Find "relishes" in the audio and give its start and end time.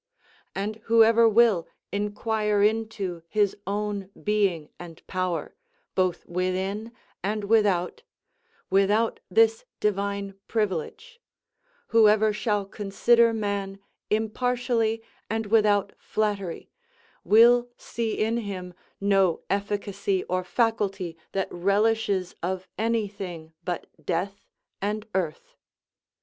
21.51-22.33